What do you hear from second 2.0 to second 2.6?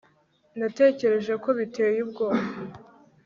ubwoba